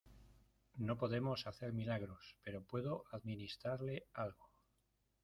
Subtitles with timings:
[0.79, 4.49] no podemos hacer milagros, pero puedo administrarle algo.